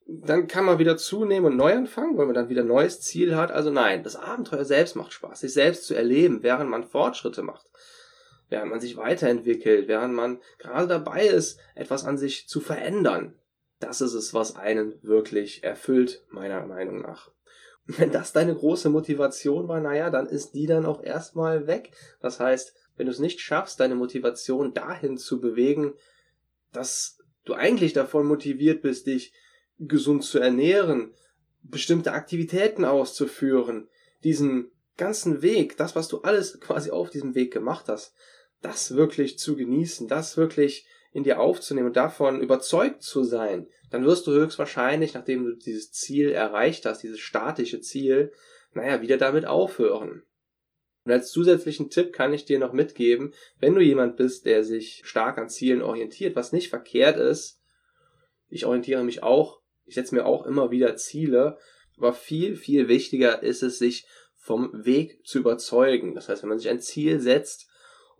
dann 0.05 0.47
kann 0.47 0.65
man 0.65 0.79
wieder 0.79 0.97
zunehmen 0.97 1.53
und 1.53 1.57
neu 1.57 1.73
anfangen, 1.73 2.17
weil 2.17 2.25
man 2.25 2.35
dann 2.35 2.49
wieder 2.49 2.63
ein 2.63 2.67
neues 2.67 2.99
Ziel 2.99 3.37
hat. 3.37 3.51
Also 3.51 3.69
nein, 3.69 4.03
das 4.03 4.17
Abenteuer 4.17 4.65
selbst 4.65 4.97
macht 4.97 5.13
Spaß, 5.13 5.39
sich 5.39 5.53
selbst 5.53 5.85
zu 5.85 5.93
erleben, 5.93 6.43
während 6.43 6.69
man 6.69 6.83
Fortschritte 6.83 7.43
macht 7.43 7.65
während 8.53 8.69
man 8.69 8.79
sich 8.79 8.97
weiterentwickelt, 8.97 9.87
während 9.87 10.13
man 10.13 10.39
gerade 10.59 10.87
dabei 10.87 11.25
ist, 11.25 11.59
etwas 11.73 12.05
an 12.05 12.19
sich 12.19 12.47
zu 12.47 12.61
verändern. 12.61 13.33
Das 13.79 13.99
ist 13.99 14.13
es, 14.13 14.35
was 14.35 14.55
einen 14.55 14.93
wirklich 15.01 15.63
erfüllt, 15.63 16.23
meiner 16.29 16.63
Meinung 16.67 17.01
nach. 17.01 17.31
Und 17.87 17.99
wenn 17.99 18.11
das 18.11 18.31
deine 18.31 18.53
große 18.53 18.91
Motivation 18.91 19.67
war, 19.67 19.79
naja, 19.79 20.11
dann 20.11 20.27
ist 20.27 20.51
die 20.51 20.67
dann 20.67 20.85
auch 20.85 21.01
erstmal 21.01 21.65
weg. 21.65 21.93
Das 22.21 22.39
heißt, 22.39 22.75
wenn 22.95 23.07
du 23.07 23.11
es 23.11 23.17
nicht 23.17 23.41
schaffst, 23.41 23.79
deine 23.79 23.95
Motivation 23.95 24.75
dahin 24.75 25.17
zu 25.17 25.41
bewegen, 25.41 25.95
dass 26.71 27.17
du 27.45 27.55
eigentlich 27.55 27.93
davon 27.93 28.27
motiviert 28.27 28.83
bist, 28.83 29.07
dich 29.07 29.33
gesund 29.79 30.23
zu 30.23 30.37
ernähren, 30.37 31.11
bestimmte 31.63 32.11
Aktivitäten 32.11 32.85
auszuführen, 32.85 33.89
diesen 34.23 34.69
ganzen 34.95 35.41
Weg, 35.41 35.75
das, 35.77 35.95
was 35.95 36.07
du 36.07 36.19
alles 36.19 36.59
quasi 36.59 36.91
auf 36.91 37.09
diesem 37.09 37.33
Weg 37.33 37.51
gemacht 37.51 37.85
hast, 37.87 38.13
das 38.63 38.95
wirklich 38.95 39.37
zu 39.37 39.55
genießen, 39.55 40.07
das 40.07 40.37
wirklich 40.37 40.87
in 41.11 41.23
dir 41.23 41.39
aufzunehmen 41.39 41.87
und 41.87 41.95
davon 41.95 42.41
überzeugt 42.41 43.03
zu 43.03 43.23
sein, 43.23 43.67
dann 43.91 44.05
wirst 44.05 44.25
du 44.25 44.31
höchstwahrscheinlich, 44.31 45.13
nachdem 45.13 45.45
du 45.45 45.55
dieses 45.55 45.91
Ziel 45.91 46.31
erreicht 46.31 46.85
hast, 46.85 47.03
dieses 47.03 47.19
statische 47.19 47.81
Ziel, 47.81 48.31
naja, 48.73 49.01
wieder 49.01 49.17
damit 49.17 49.45
aufhören. 49.45 50.23
Und 51.05 51.11
als 51.11 51.31
zusätzlichen 51.31 51.89
Tipp 51.89 52.13
kann 52.13 52.33
ich 52.33 52.45
dir 52.45 52.57
noch 52.57 52.73
mitgeben, 52.73 53.33
wenn 53.59 53.75
du 53.75 53.81
jemand 53.81 54.15
bist, 54.15 54.45
der 54.45 54.63
sich 54.63 55.01
stark 55.03 55.37
an 55.37 55.49
Zielen 55.49 55.81
orientiert, 55.81 56.35
was 56.35 56.53
nicht 56.53 56.69
verkehrt 56.69 57.17
ist, 57.17 57.59
ich 58.47 58.65
orientiere 58.65 59.03
mich 59.03 59.21
auch, 59.21 59.61
ich 59.85 59.95
setze 59.95 60.15
mir 60.15 60.25
auch 60.25 60.45
immer 60.45 60.71
wieder 60.71 60.95
Ziele, 60.95 61.57
aber 61.97 62.13
viel, 62.13 62.55
viel 62.55 62.87
wichtiger 62.87 63.43
ist 63.43 63.61
es, 63.61 63.77
sich 63.77 64.07
vom 64.35 64.71
Weg 64.73 65.25
zu 65.25 65.39
überzeugen. 65.39 66.15
Das 66.15 66.29
heißt, 66.29 66.41
wenn 66.41 66.49
man 66.49 66.57
sich 66.57 66.69
ein 66.69 66.81
Ziel 66.81 67.19
setzt 67.19 67.67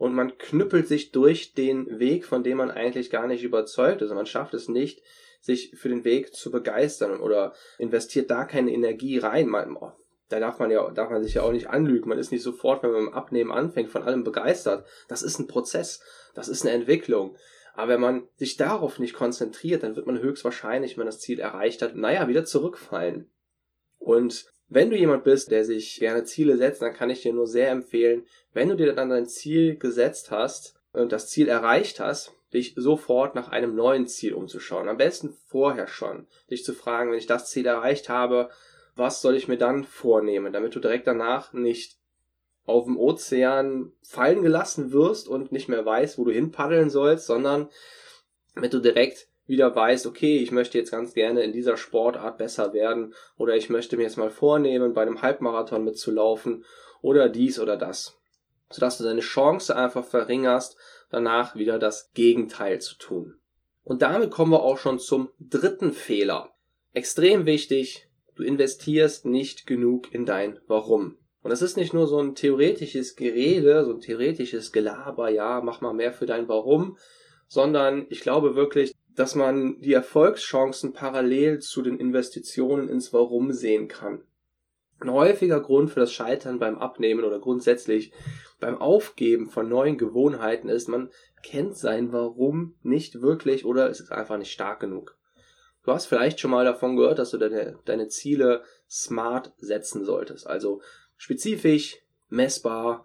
und 0.04 0.14
man 0.14 0.38
knüppelt 0.38 0.86
sich 0.86 1.14
durch 1.14 1.54
den 1.54 1.98
Weg, 1.98 2.26
von 2.26 2.44
dem 2.44 2.58
man 2.58 2.70
eigentlich 2.70 3.10
gar 3.10 3.26
nicht 3.26 3.42
überzeugt 3.42 4.02
ist, 4.02 4.10
und 4.10 4.18
man 4.18 4.26
schafft 4.26 4.54
es 4.54 4.68
nicht, 4.68 5.02
sich 5.40 5.78
für 5.78 5.88
den 5.88 6.04
Weg 6.04 6.36
zu 6.36 6.52
begeistern 6.52 7.22
oder 7.22 7.54
investiert 7.78 8.30
da 8.30 8.44
keine 8.44 8.74
Energie 8.74 9.18
rein. 9.18 9.48
Man, 9.48 9.78
oh, 9.78 9.94
da 10.28 10.42
darf 10.42 10.60
man 10.60 10.72
ja, 10.72 10.92
darf 10.92 11.10
man 11.10 11.24
sich 11.24 11.36
ja 11.36 11.44
auch 11.44 11.54
nicht 11.54 11.70
anlügen. 11.70 12.10
Man 12.10 12.18
ist 12.18 12.34
nicht 12.34 12.44
sofort, 12.44 12.84
wenn 12.84 12.92
man 12.92 13.04
im 13.04 13.14
Abnehmen 13.14 13.54
anfängt, 13.54 13.92
von 13.92 14.04
allem 14.04 14.26
begeistert. 14.26 14.86
Das 15.08 15.24
ist 15.24 15.40
ein 15.40 15.48
Prozess. 15.48 16.02
Das 16.36 16.50
ist 16.50 16.64
eine 16.64 16.76
Entwicklung. 16.76 17.38
Aber 17.74 17.94
wenn 17.94 18.02
man 18.02 18.28
sich 18.36 18.58
darauf 18.58 19.00
nicht 19.00 19.14
konzentriert, 19.14 19.84
dann 19.84 19.96
wird 19.96 20.06
man 20.06 20.20
höchstwahrscheinlich, 20.20 20.98
wenn 20.98 21.06
man 21.06 21.14
das 21.14 21.22
Ziel 21.22 21.40
erreicht 21.40 21.82
hat, 21.82 21.96
naja, 21.96 22.28
wieder 22.28 22.44
zurückfallen. 22.44 23.32
Und 24.00 24.52
wenn 24.74 24.90
du 24.90 24.98
jemand 24.98 25.24
bist, 25.24 25.52
der 25.52 25.66
sich 25.66 26.00
gerne 26.00 26.24
Ziele 26.24 26.58
setzt, 26.58 26.82
dann 26.82 26.94
kann 26.94 27.10
ich 27.10 27.22
dir 27.22 27.34
nur 27.34 27.48
sehr 27.48 27.70
empfehlen, 27.70 28.26
wenn 28.54 28.70
du 28.70 28.76
dir 28.76 28.94
dann 28.94 29.10
dein 29.10 29.28
Ziel 29.28 29.78
gesetzt 29.78 30.32
hast 30.32 30.76
und 30.94 31.12
das 31.12 31.30
Ziel 31.30 31.48
erreicht 31.48 32.00
hast, 32.00 32.34
dich 32.54 32.74
sofort 32.76 33.36
nach 33.36 33.50
einem 33.50 33.76
neuen 33.76 34.08
Ziel 34.08 34.34
umzuschauen. 34.34 34.88
Am 34.88 34.98
besten 34.98 35.36
vorher 35.48 35.88
schon. 35.88 36.28
Dich 36.50 36.64
zu 36.64 36.74
fragen, 36.74 37.12
wenn 37.12 37.18
ich 37.18 37.26
das 37.26 37.50
Ziel 37.50 37.66
erreicht 37.66 38.10
habe, 38.10 38.50
was 38.96 39.22
soll 39.22 39.36
ich 39.36 39.48
mir 39.48 39.58
dann 39.58 39.84
vornehmen, 39.84 40.54
damit 40.54 40.76
du 40.76 40.80
direkt 40.80 41.08
danach 41.08 41.54
nicht 41.54 41.98
auf 42.66 42.86
dem 42.86 42.98
Ozean 42.98 43.92
fallen 44.02 44.44
gelassen 44.44 44.92
wirst 44.92 45.28
und 45.28 45.52
nicht 45.52 45.68
mehr 45.68 45.86
weißt, 45.86 46.18
wo 46.18 46.26
du 46.26 46.32
hinpaddeln 46.32 46.90
sollst, 46.90 47.26
sondern 47.26 47.70
damit 48.56 48.74
du 48.74 48.80
direkt 48.80 49.28
wieder 49.46 49.76
weißt, 49.76 50.06
okay, 50.06 50.38
ich 50.38 50.52
möchte 50.52 50.78
jetzt 50.78 50.92
ganz 50.92 51.14
gerne 51.14 51.44
in 51.44 51.52
dieser 51.52 51.78
Sportart 51.78 52.38
besser 52.38 52.74
werden 52.74 53.14
oder 53.38 53.56
ich 53.56 53.70
möchte 53.70 53.98
mir 53.98 54.04
jetzt 54.04 54.18
mal 54.18 54.30
vornehmen, 54.30 54.94
bei 54.94 55.02
einem 55.02 55.22
Halbmarathon 55.22 55.84
mitzulaufen 55.84 56.64
oder 57.02 57.30
dies 57.30 57.60
oder 57.60 57.78
das. 57.78 58.20
Sodass 58.70 58.98
du 58.98 59.04
deine 59.04 59.22
Chance 59.22 59.76
einfach 59.76 60.06
verringerst, 60.06 60.78
danach 61.10 61.56
wieder 61.56 61.78
das 61.78 62.12
Gegenteil 62.14 62.80
zu 62.80 62.98
tun. 62.98 63.36
Und 63.84 64.02
damit 64.02 64.32
kommen 64.32 64.52
wir 64.52 64.64
auch 64.64 64.78
schon 64.78 64.98
zum 64.98 65.30
dritten 65.40 65.92
Fehler. 65.92 66.54
Extrem 66.94 67.46
wichtig, 67.46 68.08
du 68.36 68.44
investierst 68.44 69.26
nicht 69.26 69.68
genug 69.68 70.14
in 70.14 70.26
dein 70.26 70.60
Warum. 70.68 71.18
Und 71.42 71.50
das 71.50 71.62
ist 71.62 71.76
nicht 71.76 71.94
nur 71.94 72.08
so 72.08 72.20
ein 72.20 72.36
theoretisches 72.36 73.18
Gerede, 73.18 73.84
so 73.84 73.92
ein 73.92 74.00
theoretisches 74.00 74.72
Gelaber, 74.72 75.30
ja, 75.30 75.62
mach 75.62 75.82
mal 75.82 75.94
mehr 75.94 76.14
für 76.14 76.26
dein 76.26 76.48
Warum, 76.48 76.98
sondern 77.48 78.06
ich 78.10 78.22
glaube 78.22 78.56
wirklich, 78.56 78.94
dass 79.16 79.36
man 79.36 79.80
die 79.82 79.94
Erfolgschancen 79.94 80.94
parallel 80.94 81.60
zu 81.60 81.82
den 81.82 82.00
Investitionen 82.00 82.90
ins 82.90 83.14
Warum 83.14 83.52
sehen 83.52 83.88
kann. 83.88 84.24
Ein 85.00 85.12
häufiger 85.12 85.60
Grund 85.60 85.92
für 85.92 86.00
das 86.00 86.14
Scheitern 86.14 86.60
beim 86.60 86.78
Abnehmen 86.78 87.24
oder 87.24 87.40
grundsätzlich 87.40 88.14
beim 88.60 88.80
Aufgeben 88.80 89.50
von 89.50 89.68
neuen 89.68 89.98
Gewohnheiten 89.98 90.70
ist, 90.70 90.88
man 90.88 91.10
kennt 91.44 91.76
sein 91.78 92.14
Warum 92.14 92.76
nicht 92.82 93.22
wirklich 93.22 93.66
oder 93.66 93.90
es 93.90 94.00
ist 94.00 94.12
einfach 94.12 94.38
nicht 94.38 94.52
stark 94.52 94.80
genug. 94.80 95.18
Du 95.84 95.92
hast 95.92 96.06
vielleicht 96.06 96.40
schon 96.40 96.52
mal 96.52 96.64
davon 96.64 96.96
gehört, 96.96 97.20
dass 97.20 97.32
du 97.32 97.38
deine, 97.38 97.78
deine 97.84 98.08
Ziele 98.08 98.64
smart 98.90 99.52
setzen 99.58 100.06
solltest. 100.06 100.48
Also 100.48 100.82
spezifisch, 101.18 101.98
messbar, 102.30 103.04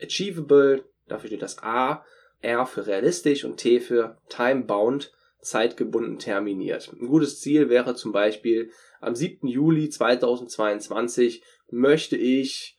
achievable, 0.00 0.84
dafür 1.08 1.26
steht 1.26 1.42
das 1.42 1.60
A, 1.62 2.04
R 2.40 2.66
für 2.66 2.86
realistisch 2.86 3.44
und 3.44 3.56
T 3.56 3.80
für 3.80 4.16
time-bound, 4.28 5.12
zeitgebunden 5.42 6.18
terminiert. 6.18 6.92
Ein 6.92 7.08
gutes 7.08 7.40
Ziel 7.40 7.68
wäre 7.68 7.94
zum 7.94 8.12
Beispiel, 8.12 8.70
am 9.00 9.14
7. 9.14 9.46
Juli 9.46 9.88
2022 9.88 11.42
möchte 11.70 12.16
ich 12.16 12.76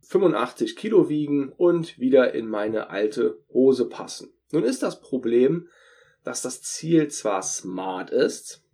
85 0.00 0.76
Kilo 0.76 1.08
wiegen 1.08 1.52
und 1.52 1.98
wieder 1.98 2.34
in 2.34 2.48
meine 2.48 2.90
alte 2.90 3.38
Hose 3.48 3.88
passen. 3.88 4.32
Nun 4.50 4.64
ist 4.64 4.82
das 4.82 5.00
Problem, 5.00 5.68
dass 6.24 6.42
das 6.42 6.62
Ziel 6.62 7.08
zwar 7.08 7.42
smart 7.42 8.10
ist, 8.10 8.64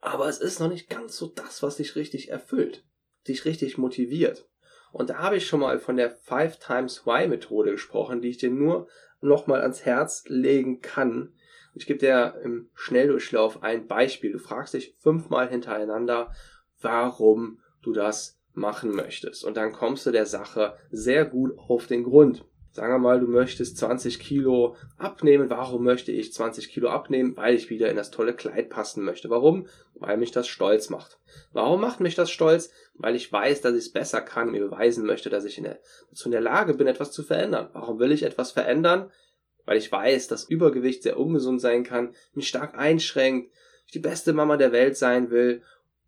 aber 0.00 0.28
es 0.28 0.38
ist 0.38 0.60
noch 0.60 0.68
nicht 0.68 0.88
ganz 0.88 1.16
so 1.16 1.26
das, 1.26 1.62
was 1.62 1.76
dich 1.76 1.94
richtig 1.96 2.30
erfüllt, 2.30 2.84
dich 3.28 3.44
richtig 3.44 3.78
motiviert. 3.78 4.48
Und 4.92 5.10
da 5.10 5.18
habe 5.18 5.36
ich 5.36 5.46
schon 5.46 5.60
mal 5.60 5.78
von 5.78 5.96
der 5.96 6.10
5 6.10 6.56
times 6.56 7.02
Y 7.06 7.28
Methode 7.28 7.72
gesprochen, 7.72 8.20
die 8.20 8.30
ich 8.30 8.38
dir 8.38 8.50
nur 8.50 8.88
nochmal 9.20 9.60
ans 9.60 9.84
Herz 9.84 10.24
legen 10.26 10.80
kann. 10.80 11.34
Ich 11.74 11.86
gebe 11.86 11.98
dir 11.98 12.40
im 12.44 12.68
Schnelldurchlauf 12.74 13.62
ein 13.62 13.86
Beispiel. 13.86 14.32
Du 14.32 14.38
fragst 14.38 14.74
dich 14.74 14.94
fünfmal 14.98 15.48
hintereinander, 15.48 16.32
warum 16.80 17.60
du 17.82 17.92
das 17.92 18.38
machen 18.52 18.94
möchtest. 18.94 19.44
Und 19.44 19.56
dann 19.56 19.72
kommst 19.72 20.06
du 20.06 20.10
der 20.10 20.26
Sache 20.26 20.74
sehr 20.90 21.24
gut 21.24 21.56
auf 21.58 21.86
den 21.86 22.04
Grund. 22.04 22.44
Sagen 22.72 22.92
wir 22.92 22.98
mal, 22.98 23.18
du 23.18 23.26
möchtest 23.26 23.78
20 23.78 24.20
Kilo 24.20 24.76
abnehmen. 24.96 25.50
Warum 25.50 25.82
möchte 25.82 26.12
ich 26.12 26.32
20 26.32 26.68
Kilo 26.68 26.88
abnehmen? 26.88 27.36
Weil 27.36 27.56
ich 27.56 27.68
wieder 27.68 27.90
in 27.90 27.96
das 27.96 28.12
tolle 28.12 28.32
Kleid 28.32 28.70
passen 28.70 29.04
möchte. 29.04 29.28
Warum? 29.28 29.66
Weil 29.94 30.16
mich 30.16 30.30
das 30.30 30.46
stolz 30.46 30.88
macht. 30.88 31.18
Warum 31.52 31.80
macht 31.80 31.98
mich 31.98 32.14
das 32.14 32.30
stolz? 32.30 32.70
Weil 32.94 33.16
ich 33.16 33.32
weiß, 33.32 33.60
dass 33.60 33.72
ich 33.72 33.86
es 33.86 33.92
besser 33.92 34.20
kann, 34.20 34.52
mir 34.52 34.60
beweisen 34.60 35.04
möchte, 35.04 35.30
dass 35.30 35.44
ich 35.44 35.58
in 35.58 35.64
der, 35.64 35.80
dazu 36.10 36.28
in 36.28 36.32
der 36.32 36.40
Lage 36.40 36.74
bin, 36.74 36.86
etwas 36.86 37.10
zu 37.10 37.24
verändern. 37.24 37.70
Warum 37.72 37.98
will 37.98 38.12
ich 38.12 38.22
etwas 38.22 38.52
verändern? 38.52 39.10
Weil 39.64 39.78
ich 39.78 39.90
weiß, 39.90 40.28
dass 40.28 40.48
Übergewicht 40.48 41.02
sehr 41.02 41.18
ungesund 41.18 41.60
sein 41.60 41.84
kann, 41.84 42.14
mich 42.34 42.48
stark 42.48 42.76
einschränkt, 42.76 43.52
ich 43.86 43.92
die 43.92 43.98
beste 43.98 44.32
Mama 44.32 44.56
der 44.56 44.72
Welt 44.72 44.96
sein 44.96 45.30
will 45.30 45.62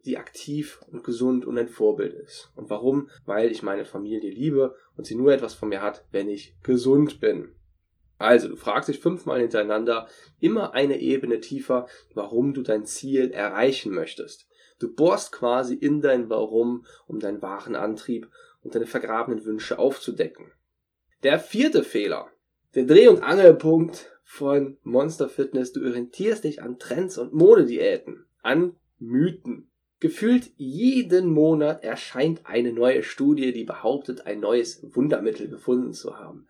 die 0.04 0.18
aktiv 0.18 0.80
und 0.90 1.04
gesund 1.04 1.44
und 1.46 1.58
ein 1.58 1.68
Vorbild 1.68 2.14
ist. 2.14 2.50
Und 2.56 2.70
warum? 2.70 3.08
Weil 3.24 3.50
ich 3.50 3.62
meine 3.62 3.84
Familie 3.84 4.30
liebe 4.30 4.74
und 4.96 5.06
sie 5.06 5.14
nur 5.14 5.32
etwas 5.32 5.54
von 5.54 5.68
mir 5.68 5.82
hat, 5.82 6.04
wenn 6.10 6.28
ich 6.28 6.56
gesund 6.62 7.20
bin. 7.20 7.54
Also, 8.18 8.48
du 8.48 8.56
fragst 8.56 8.88
dich 8.88 9.00
fünfmal 9.00 9.40
hintereinander, 9.40 10.08
immer 10.38 10.74
eine 10.74 11.00
Ebene 11.00 11.40
tiefer, 11.40 11.88
warum 12.14 12.54
du 12.54 12.62
dein 12.62 12.84
Ziel 12.84 13.30
erreichen 13.32 13.92
möchtest. 13.92 14.46
Du 14.78 14.94
bohrst 14.94 15.32
quasi 15.32 15.74
in 15.74 16.00
dein 16.00 16.28
Warum, 16.28 16.84
um 17.06 17.18
deinen 17.18 17.42
wahren 17.42 17.76
Antrieb 17.76 18.28
und 18.62 18.74
deine 18.74 18.86
vergrabenen 18.86 19.44
Wünsche 19.44 19.78
aufzudecken. 19.78 20.52
Der 21.22 21.38
vierte 21.38 21.84
Fehler, 21.84 22.28
der 22.74 22.84
Dreh- 22.84 23.08
und 23.08 23.22
Angelpunkt 23.22 24.10
von 24.24 24.78
Monster 24.82 25.28
Fitness, 25.28 25.72
du 25.72 25.84
orientierst 25.84 26.44
dich 26.44 26.62
an 26.62 26.78
Trends 26.78 27.18
und 27.18 27.34
Modediäten, 27.34 28.24
an 28.42 28.76
Mythen. 28.98 29.68
Gefühlt 30.00 30.50
jeden 30.56 31.28
Monat 31.28 31.84
erscheint 31.84 32.40
eine 32.44 32.72
neue 32.72 33.02
Studie, 33.02 33.52
die 33.52 33.64
behauptet, 33.64 34.26
ein 34.26 34.40
neues 34.40 34.84
Wundermittel 34.96 35.48
gefunden 35.48 35.92
zu 35.92 36.18
haben. 36.18 36.48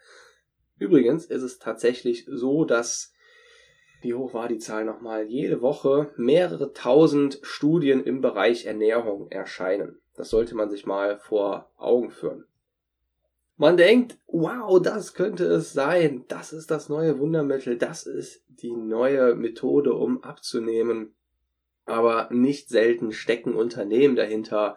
Übrigens 0.78 1.26
ist 1.26 1.42
es 1.42 1.58
tatsächlich 1.58 2.24
so, 2.30 2.64
dass, 2.64 3.12
wie 4.00 4.14
hoch 4.14 4.32
war 4.32 4.48
die 4.48 4.58
Zahl 4.58 4.84
nochmal, 4.84 5.26
jede 5.26 5.60
Woche 5.60 6.12
mehrere 6.16 6.72
tausend 6.72 7.40
Studien 7.42 8.02
im 8.04 8.20
Bereich 8.20 8.64
Ernährung 8.64 9.30
erscheinen. 9.30 10.00
Das 10.14 10.30
sollte 10.30 10.54
man 10.54 10.70
sich 10.70 10.86
mal 10.86 11.18
vor 11.18 11.70
Augen 11.76 12.10
führen. 12.10 12.46
Man 13.62 13.76
denkt, 13.76 14.18
wow, 14.26 14.82
das 14.82 15.14
könnte 15.14 15.44
es 15.44 15.72
sein, 15.72 16.24
das 16.26 16.52
ist 16.52 16.72
das 16.72 16.88
neue 16.88 17.20
Wundermittel, 17.20 17.78
das 17.78 18.06
ist 18.06 18.42
die 18.48 18.72
neue 18.72 19.36
Methode, 19.36 19.94
um 19.94 20.24
abzunehmen. 20.24 21.14
Aber 21.84 22.28
nicht 22.32 22.70
selten 22.70 23.12
stecken 23.12 23.54
Unternehmen 23.54 24.16
dahinter, 24.16 24.76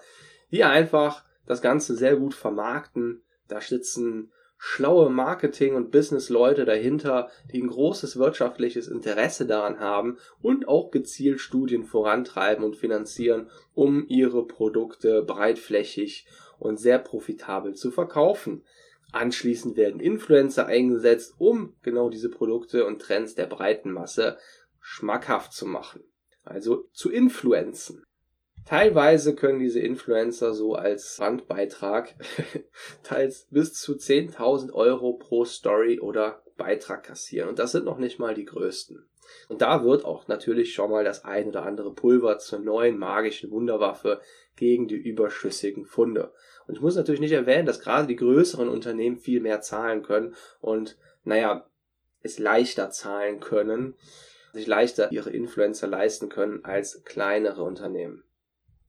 die 0.52 0.64
einfach 0.64 1.26
das 1.48 1.64
Ganze 1.64 1.96
sehr 1.96 2.16
gut 2.16 2.36
vermarkten. 2.36 3.24
Da 3.48 3.60
sitzen 3.60 4.32
schlaue 4.60 5.10
Marketing- 5.10 5.74
und 5.74 5.90
Business-Leute 5.90 6.66
dahinter, 6.66 7.32
die 7.52 7.64
ein 7.64 7.70
großes 7.70 8.18
wirtschaftliches 8.18 8.88
Interesse 8.88 9.48
daran 9.48 9.80
haben 9.80 10.20
und 10.44 10.68
auch 10.68 10.92
gezielt 10.92 11.40
Studien 11.40 11.86
vorantreiben 11.86 12.64
und 12.64 12.76
finanzieren, 12.76 13.50
um 13.74 14.06
ihre 14.08 14.46
Produkte 14.46 15.24
breitflächig 15.24 16.28
und 16.60 16.78
sehr 16.78 17.00
profitabel 17.00 17.74
zu 17.74 17.92
verkaufen. 17.92 18.64
Anschließend 19.12 19.78
werden 19.78 20.00
Influencer 20.00 20.66
eingesetzt, 20.66 21.36
um 21.38 21.76
genau 21.82 22.10
diese 22.10 22.30
Produkte 22.30 22.86
und 22.86 23.02
Trends 23.02 23.36
der 23.36 23.46
breiten 23.46 23.92
Masse 23.92 24.38
schmackhaft 24.82 25.54
zu 25.54 25.66
machen 25.66 26.04
also 26.46 26.88
zu 26.94 27.12
influenzen. 27.12 28.06
Teilweise 28.66 29.36
können 29.36 29.60
diese 29.60 29.80
Influencer 29.80 30.54
so 30.54 30.74
als 30.74 31.20
Randbeitrag 31.20 32.16
teils 33.04 33.48
bis 33.52 33.74
zu 33.74 33.94
10.000 33.94 34.74
Euro 34.74 35.14
pro 35.14 35.46
Story 35.46 36.00
oder 36.00 36.42
Beitrag 36.58 37.04
kassieren. 37.04 37.50
Und 37.50 37.60
das 37.60 37.74
sind 37.74 37.86
noch 37.86 38.00
nicht 38.00 38.18
mal 38.18 38.34
die 38.34 38.46
größten. 38.46 39.08
Und 39.50 39.62
da 39.62 39.84
wird 39.84 40.06
auch 40.06 40.28
natürlich 40.28 40.74
schon 40.74 40.90
mal 40.90 41.04
das 41.04 41.26
ein 41.26 41.48
oder 41.48 41.64
andere 41.64 41.94
Pulver 41.94 42.40
zur 42.40 42.60
neuen 42.60 42.98
magischen 42.98 43.52
Wunderwaffe 43.52 44.20
gegen 44.56 44.88
die 44.88 44.96
überschüssigen 44.96 45.86
Funde. 45.86 46.34
Und 46.68 46.76
ich 46.76 46.82
muss 46.82 46.96
natürlich 46.96 47.22
nicht 47.22 47.32
erwähnen, 47.32 47.66
dass 47.66 47.80
gerade 47.80 48.08
die 48.08 48.16
größeren 48.16 48.70
Unternehmen 48.70 49.18
viel 49.18 49.42
mehr 49.42 49.62
zahlen 49.62 50.02
können 50.02 50.36
und, 50.60 50.98
naja, 51.24 51.68
es 52.22 52.40
leichter 52.40 52.90
zahlen 52.90 53.40
können, 53.40 53.96
sich 54.54 54.66
leichter 54.66 55.12
ihre 55.12 55.30
Influencer 55.30 55.88
leisten 55.88 56.30
können 56.30 56.64
als 56.64 57.04
kleinere 57.04 57.64
Unternehmen. 57.64 58.24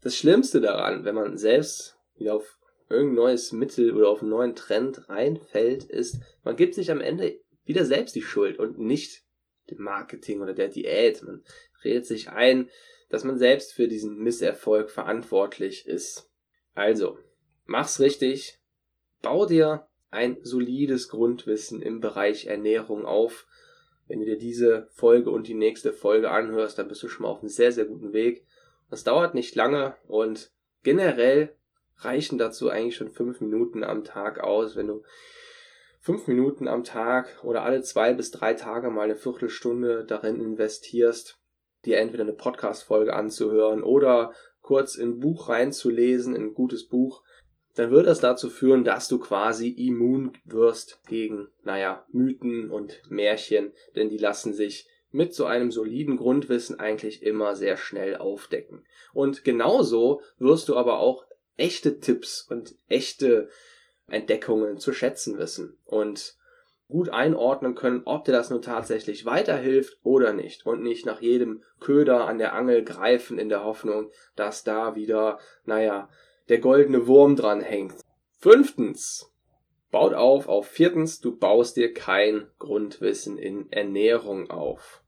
Das 0.06 0.16
Schlimmste 0.16 0.60
daran, 0.60 1.04
wenn 1.04 1.16
man 1.16 1.36
selbst 1.36 1.98
wieder 2.14 2.36
auf 2.36 2.60
irgendein 2.88 3.16
neues 3.16 3.50
Mittel 3.50 3.92
oder 3.92 4.08
auf 4.08 4.20
einen 4.20 4.30
neuen 4.30 4.54
Trend 4.54 5.08
reinfällt, 5.08 5.82
ist, 5.82 6.20
man 6.44 6.54
gibt 6.54 6.76
sich 6.76 6.92
am 6.92 7.00
Ende 7.00 7.40
wieder 7.64 7.84
selbst 7.84 8.14
die 8.14 8.22
Schuld 8.22 8.60
und 8.60 8.78
nicht 8.78 9.24
dem 9.68 9.82
Marketing 9.82 10.42
oder 10.42 10.54
der 10.54 10.68
Diät. 10.68 11.24
Man 11.24 11.42
redet 11.82 12.06
sich 12.06 12.28
ein, 12.28 12.70
dass 13.08 13.24
man 13.24 13.36
selbst 13.36 13.72
für 13.72 13.88
diesen 13.88 14.18
Misserfolg 14.18 14.90
verantwortlich 14.90 15.88
ist. 15.88 16.30
Also, 16.74 17.18
mach's 17.64 17.98
richtig, 17.98 18.60
bau 19.22 19.44
dir 19.44 19.88
ein 20.12 20.36
solides 20.40 21.08
Grundwissen 21.08 21.82
im 21.82 21.98
Bereich 21.98 22.46
Ernährung 22.46 23.06
auf. 23.06 23.48
Wenn 24.06 24.20
du 24.20 24.24
dir 24.24 24.38
diese 24.38 24.86
Folge 24.92 25.30
und 25.30 25.48
die 25.48 25.54
nächste 25.54 25.92
Folge 25.92 26.30
anhörst, 26.30 26.78
dann 26.78 26.86
bist 26.86 27.02
du 27.02 27.08
schon 27.08 27.24
mal 27.24 27.30
auf 27.30 27.40
einem 27.40 27.48
sehr, 27.48 27.72
sehr 27.72 27.86
guten 27.86 28.12
Weg. 28.12 28.45
Das 28.90 29.04
dauert 29.04 29.34
nicht 29.34 29.54
lange 29.54 29.96
und 30.06 30.52
generell 30.82 31.56
reichen 31.98 32.38
dazu 32.38 32.68
eigentlich 32.68 32.96
schon 32.96 33.10
fünf 33.10 33.40
Minuten 33.40 33.82
am 33.82 34.04
Tag 34.04 34.40
aus. 34.40 34.76
Wenn 34.76 34.86
du 34.86 35.02
fünf 36.00 36.28
Minuten 36.28 36.68
am 36.68 36.84
Tag 36.84 37.42
oder 37.42 37.62
alle 37.62 37.82
zwei 37.82 38.14
bis 38.14 38.30
drei 38.30 38.54
Tage 38.54 38.90
mal 38.90 39.02
eine 39.02 39.16
Viertelstunde 39.16 40.04
darin 40.04 40.40
investierst, 40.40 41.40
dir 41.84 41.98
entweder 41.98 42.22
eine 42.22 42.32
Podcast-Folge 42.32 43.14
anzuhören 43.14 43.82
oder 43.82 44.32
kurz 44.60 44.96
in 44.96 45.10
ein 45.10 45.20
Buch 45.20 45.48
reinzulesen, 45.48 46.34
in 46.34 46.42
ein 46.42 46.54
gutes 46.54 46.86
Buch, 46.86 47.22
dann 47.74 47.90
wird 47.90 48.06
das 48.06 48.20
dazu 48.20 48.48
führen, 48.48 48.84
dass 48.84 49.06
du 49.06 49.18
quasi 49.18 49.68
immun 49.68 50.32
wirst 50.44 51.02
gegen, 51.06 51.48
naja, 51.62 52.06
Mythen 52.10 52.70
und 52.70 53.02
Märchen, 53.10 53.72
denn 53.94 54.08
die 54.08 54.18
lassen 54.18 54.54
sich 54.54 54.88
mit 55.10 55.34
so 55.34 55.44
einem 55.46 55.70
soliden 55.70 56.16
Grundwissen 56.16 56.78
eigentlich 56.78 57.22
immer 57.22 57.56
sehr 57.56 57.76
schnell 57.76 58.16
aufdecken. 58.16 58.84
Und 59.12 59.44
genauso 59.44 60.20
wirst 60.38 60.68
du 60.68 60.76
aber 60.76 60.98
auch 60.98 61.26
echte 61.56 62.00
Tipps 62.00 62.46
und 62.48 62.74
echte 62.88 63.48
Entdeckungen 64.08 64.78
zu 64.78 64.92
schätzen 64.92 65.38
wissen 65.38 65.78
und 65.84 66.36
gut 66.88 67.08
einordnen 67.08 67.74
können, 67.74 68.02
ob 68.04 68.24
dir 68.24 68.32
das 68.32 68.50
nun 68.50 68.62
tatsächlich 68.62 69.24
weiterhilft 69.24 69.98
oder 70.02 70.32
nicht 70.32 70.66
und 70.66 70.82
nicht 70.82 71.04
nach 71.04 71.20
jedem 71.20 71.62
Köder 71.80 72.26
an 72.26 72.38
der 72.38 72.54
Angel 72.54 72.84
greifen 72.84 73.38
in 73.38 73.48
der 73.48 73.64
Hoffnung, 73.64 74.10
dass 74.36 74.62
da 74.62 74.94
wieder, 74.94 75.40
naja, 75.64 76.08
der 76.48 76.58
goldene 76.58 77.08
Wurm 77.08 77.34
dran 77.34 77.60
hängt. 77.60 77.94
Fünftens, 78.38 79.32
baut 79.90 80.14
auf 80.14 80.48
auf 80.48 80.68
viertens, 80.68 81.20
du 81.20 81.36
baust 81.36 81.76
dir 81.76 81.92
kein 81.92 82.48
Grundwissen 82.58 83.38
in 83.38 83.70
Ernährung 83.70 84.50
auf. 84.50 85.02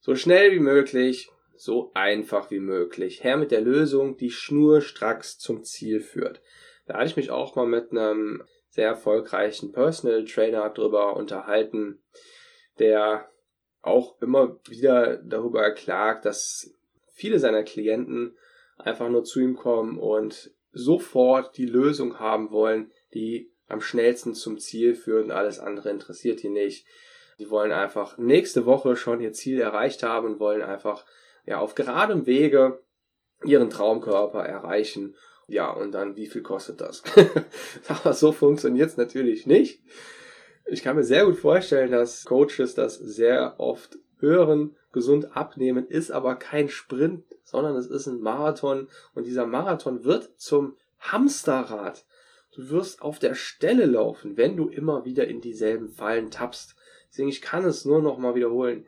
So 0.00 0.14
schnell 0.14 0.52
wie 0.52 0.60
möglich 0.60 1.30
so 1.56 1.90
einfach 1.94 2.50
wie 2.50 2.60
möglich. 2.60 3.24
Her 3.24 3.36
mit 3.36 3.50
der 3.50 3.60
Lösung, 3.60 4.16
die 4.16 4.30
schnurstracks 4.30 5.38
zum 5.38 5.64
Ziel 5.64 6.00
führt. 6.00 6.40
Da 6.86 6.94
hatte 6.94 7.06
ich 7.06 7.16
mich 7.16 7.30
auch 7.30 7.56
mal 7.56 7.66
mit 7.66 7.90
einem 7.90 8.44
sehr 8.68 8.88
erfolgreichen 8.88 9.72
Personal 9.72 10.24
Trainer 10.24 10.68
drüber 10.70 11.16
unterhalten, 11.16 12.02
der 12.78 13.30
auch 13.80 14.20
immer 14.20 14.58
wieder 14.68 15.16
darüber 15.18 15.70
klagt, 15.72 16.24
dass 16.24 16.74
viele 17.12 17.38
seiner 17.38 17.62
Klienten 17.62 18.36
einfach 18.76 19.08
nur 19.08 19.24
zu 19.24 19.40
ihm 19.40 19.56
kommen 19.56 19.98
und 19.98 20.52
sofort 20.72 21.56
die 21.56 21.66
Lösung 21.66 22.18
haben 22.18 22.50
wollen, 22.50 22.92
die 23.14 23.50
am 23.68 23.80
schnellsten 23.80 24.34
zum 24.34 24.58
Ziel 24.58 24.94
führt 24.94 25.24
und 25.24 25.30
alles 25.30 25.58
andere 25.58 25.90
interessiert 25.90 26.42
ihn 26.44 26.52
nicht. 26.52 26.86
Die 27.38 27.50
wollen 27.50 27.72
einfach 27.72 28.16
nächste 28.18 28.64
Woche 28.64 28.96
schon 28.96 29.20
ihr 29.20 29.32
Ziel 29.32 29.60
erreicht 29.60 30.02
haben 30.02 30.26
und 30.26 30.40
wollen 30.40 30.62
einfach 30.62 31.04
ja, 31.44 31.58
auf 31.58 31.74
geradem 31.74 32.26
Wege 32.26 32.82
ihren 33.44 33.70
Traumkörper 33.70 34.44
erreichen. 34.44 35.16
Ja, 35.48 35.70
und 35.70 35.92
dann, 35.92 36.16
wie 36.16 36.26
viel 36.26 36.42
kostet 36.42 36.80
das? 36.80 37.02
Aber 37.88 38.12
so 38.14 38.32
funktioniert's 38.32 38.96
natürlich 38.96 39.46
nicht. 39.46 39.80
Ich 40.68 40.82
kann 40.82 40.96
mir 40.96 41.04
sehr 41.04 41.24
gut 41.26 41.36
vorstellen, 41.36 41.92
dass 41.92 42.24
Coaches 42.24 42.74
das 42.74 42.96
sehr 42.96 43.54
oft 43.58 43.98
hören. 44.18 44.76
Gesund 44.92 45.36
abnehmen 45.36 45.86
ist 45.86 46.10
aber 46.10 46.36
kein 46.36 46.68
Sprint, 46.68 47.24
sondern 47.44 47.76
es 47.76 47.86
ist 47.86 48.06
ein 48.06 48.20
Marathon. 48.20 48.88
Und 49.14 49.26
dieser 49.26 49.46
Marathon 49.46 50.04
wird 50.04 50.30
zum 50.40 50.76
Hamsterrad. 50.98 52.04
Du 52.56 52.70
wirst 52.70 53.02
auf 53.02 53.18
der 53.18 53.34
Stelle 53.34 53.86
laufen, 53.86 54.36
wenn 54.36 54.56
du 54.56 54.68
immer 54.68 55.04
wieder 55.04 55.28
in 55.28 55.40
dieselben 55.40 55.88
Fallen 55.88 56.30
tappst. 56.30 56.74
Deswegen, 57.08 57.28
ich 57.28 57.42
kann 57.42 57.64
es 57.64 57.84
nur 57.84 58.02
noch 58.02 58.18
mal 58.18 58.34
wiederholen. 58.34 58.86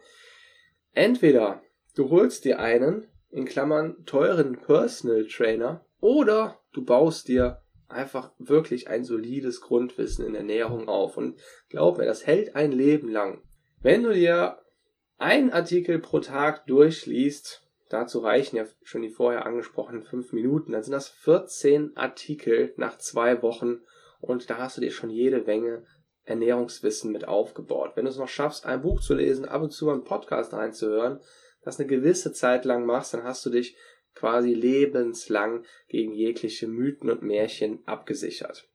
Entweder 0.92 1.62
Du 1.98 2.10
holst 2.10 2.44
dir 2.44 2.60
einen, 2.60 3.08
in 3.28 3.44
Klammern, 3.44 4.04
teuren 4.06 4.56
Personal 4.60 5.26
Trainer 5.26 5.84
oder 6.00 6.60
du 6.72 6.84
baust 6.84 7.26
dir 7.26 7.60
einfach 7.88 8.30
wirklich 8.38 8.86
ein 8.86 9.02
solides 9.02 9.60
Grundwissen 9.60 10.24
in 10.24 10.36
Ernährung 10.36 10.86
auf. 10.86 11.16
Und 11.16 11.40
glaub 11.70 11.98
mir, 11.98 12.04
das 12.04 12.24
hält 12.24 12.54
ein 12.54 12.70
Leben 12.70 13.08
lang. 13.08 13.42
Wenn 13.82 14.04
du 14.04 14.14
dir 14.14 14.60
einen 15.16 15.50
Artikel 15.50 15.98
pro 15.98 16.20
Tag 16.20 16.68
durchliest, 16.68 17.66
dazu 17.88 18.20
reichen 18.20 18.56
ja 18.56 18.64
schon 18.82 19.02
die 19.02 19.10
vorher 19.10 19.46
angesprochenen 19.46 20.02
fünf 20.02 20.32
Minuten, 20.32 20.72
dann 20.72 20.82
sind 20.82 20.92
das 20.92 21.08
14 21.08 21.96
Artikel 21.96 22.72
nach 22.76 22.98
zwei 22.98 23.42
Wochen 23.42 23.80
und 24.20 24.50
da 24.50 24.58
hast 24.58 24.76
du 24.76 24.80
dir 24.80 24.90
schon 24.90 25.10
jede 25.10 25.42
Menge 25.42 25.86
Ernährungswissen 26.24 27.10
mit 27.10 27.26
aufgebaut. 27.26 27.92
Wenn 27.94 28.04
du 28.04 28.10
es 28.10 28.18
noch 28.18 28.28
schaffst, 28.28 28.66
ein 28.66 28.82
Buch 28.82 29.00
zu 29.00 29.14
lesen, 29.14 29.46
ab 29.46 29.62
und 29.62 29.70
zu 29.70 29.86
mal 29.86 29.94
einen 29.94 30.04
Podcast 30.04 30.52
reinzuhören, 30.52 31.20
das 31.62 31.78
eine 31.78 31.88
gewisse 31.88 32.32
Zeit 32.32 32.64
lang 32.64 32.84
machst, 32.84 33.14
dann 33.14 33.24
hast 33.24 33.44
du 33.46 33.50
dich 33.50 33.76
quasi 34.14 34.52
lebenslang 34.52 35.64
gegen 35.88 36.12
jegliche 36.12 36.66
Mythen 36.66 37.10
und 37.10 37.22
Märchen 37.22 37.86
abgesichert. 37.86 38.68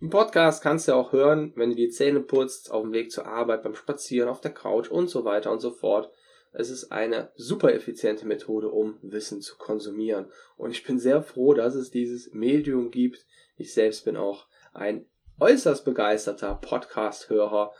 Im 0.00 0.10
Podcast 0.10 0.62
kannst 0.62 0.86
du 0.86 0.92
auch 0.92 1.12
hören, 1.12 1.52
wenn 1.56 1.70
du 1.70 1.76
die 1.76 1.88
Zähne 1.88 2.20
putzt, 2.20 2.70
auf 2.70 2.82
dem 2.82 2.92
Weg 2.92 3.10
zur 3.10 3.26
Arbeit, 3.26 3.64
beim 3.64 3.74
Spazieren, 3.74 4.28
auf 4.28 4.40
der 4.40 4.54
Couch 4.54 4.88
und 4.88 5.08
so 5.08 5.24
weiter 5.24 5.50
und 5.50 5.58
so 5.58 5.72
fort. 5.72 6.12
Es 6.52 6.70
ist 6.70 6.90
eine 6.90 7.30
super 7.36 7.72
effiziente 7.72 8.26
Methode, 8.26 8.70
um 8.70 8.98
Wissen 9.02 9.40
zu 9.40 9.56
konsumieren. 9.56 10.26
Und 10.56 10.70
ich 10.70 10.84
bin 10.84 10.98
sehr 10.98 11.22
froh, 11.22 11.54
dass 11.54 11.74
es 11.74 11.90
dieses 11.90 12.32
Medium 12.32 12.90
gibt. 12.90 13.26
Ich 13.56 13.72
selbst 13.72 14.04
bin 14.04 14.16
auch 14.16 14.46
ein 14.72 15.06
äußerst 15.40 15.84
begeisterter 15.84 16.54
Podcast-Hörer 16.54 17.72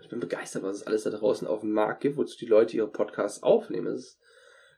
ich 0.00 0.08
bin 0.08 0.20
begeistert, 0.20 0.62
was 0.62 0.76
es 0.76 0.86
alles 0.86 1.04
da 1.04 1.10
draußen 1.10 1.48
auf 1.48 1.60
dem 1.60 1.72
Markt 1.72 2.02
gibt, 2.02 2.16
wozu 2.16 2.36
die 2.38 2.46
Leute 2.46 2.76
ihre 2.76 2.88
Podcasts 2.88 3.42
aufnehmen. 3.42 3.88
Es 3.88 4.00
ist, 4.00 4.20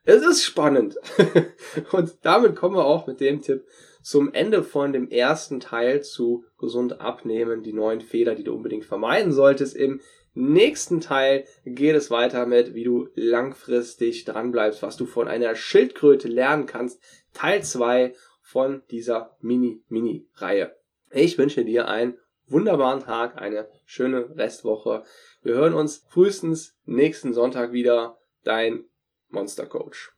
es 0.04 0.22
ist 0.22 0.44
spannend. 0.44 0.96
Und 1.92 2.18
damit 2.22 2.56
kommen 2.56 2.76
wir 2.76 2.84
auch 2.84 3.06
mit 3.06 3.20
dem 3.20 3.42
Tipp 3.42 3.66
zum 4.00 4.32
Ende 4.32 4.62
von 4.62 4.92
dem 4.92 5.11
ersten 5.11 5.61
Teil 5.61 6.02
zu 6.02 6.44
gesund 6.58 7.00
abnehmen, 7.00 7.62
die 7.62 7.72
neuen 7.72 8.00
Fehler, 8.00 8.34
die 8.34 8.44
du 8.44 8.54
unbedingt 8.54 8.84
vermeiden 8.84 9.32
solltest. 9.32 9.76
Im 9.76 10.00
nächsten 10.34 11.00
Teil 11.00 11.44
geht 11.64 11.96
es 11.96 12.10
weiter 12.10 12.46
mit, 12.46 12.74
wie 12.74 12.84
du 12.84 13.08
langfristig 13.14 14.24
dranbleibst, 14.24 14.82
was 14.82 14.96
du 14.96 15.06
von 15.06 15.28
einer 15.28 15.54
Schildkröte 15.54 16.28
lernen 16.28 16.66
kannst. 16.66 17.00
Teil 17.32 17.62
2 17.62 18.14
von 18.40 18.82
dieser 18.90 19.36
Mini-Mini-Reihe. 19.40 20.74
Ich 21.10 21.38
wünsche 21.38 21.64
dir 21.64 21.88
ein 21.88 22.16
wunderbaren 22.46 23.00
Tag, 23.00 23.40
eine 23.40 23.68
schöne 23.84 24.36
Restwoche. 24.36 25.04
Wir 25.42 25.54
hören 25.54 25.74
uns 25.74 26.04
frühestens 26.08 26.76
nächsten 26.84 27.34
Sonntag 27.34 27.72
wieder. 27.72 28.18
Dein 28.44 28.84
Monster 29.28 29.66
Coach. 29.66 30.12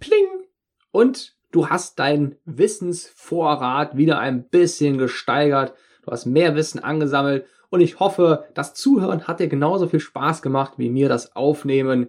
Pling! 0.00 0.46
Und 0.90 1.36
du 1.50 1.68
hast 1.68 1.98
deinen 1.98 2.36
Wissensvorrat 2.44 3.96
wieder 3.96 4.18
ein 4.18 4.48
bisschen 4.48 4.98
gesteigert. 4.98 5.74
Du 6.04 6.10
hast 6.10 6.26
mehr 6.26 6.54
Wissen 6.56 6.82
angesammelt 6.82 7.46
und 7.70 7.80
ich 7.80 8.00
hoffe, 8.00 8.44
das 8.54 8.74
Zuhören 8.74 9.26
hat 9.26 9.40
dir 9.40 9.48
genauso 9.48 9.86
viel 9.86 10.00
Spaß 10.00 10.42
gemacht 10.42 10.74
wie 10.76 10.90
mir 10.90 11.08
das 11.08 11.34
Aufnehmen. 11.34 12.08